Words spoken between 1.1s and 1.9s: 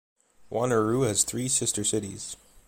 three sister